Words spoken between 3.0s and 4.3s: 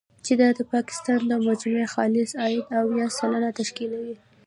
سلنه تشکیلوي.